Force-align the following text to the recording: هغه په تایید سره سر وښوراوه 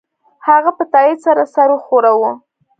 هغه 0.47 0.71
په 0.77 0.83
تایید 0.93 1.19
سره 1.25 1.43
سر 1.53 1.69
وښوراوه 1.73 2.31